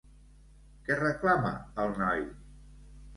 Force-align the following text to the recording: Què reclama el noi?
Què 0.87 0.95
reclama 1.01 1.51
el 1.83 1.93
noi? 1.99 2.25